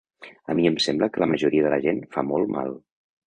A 0.51 0.55
mi 0.59 0.63
em 0.69 0.77
sembla 0.85 1.09
que 1.17 1.21
la 1.25 1.27
majoria 1.33 1.67
de 1.67 1.73
la 1.75 1.79
gent 1.85 2.01
fa 2.17 2.27
molt 2.31 2.55
mal. 2.57 2.73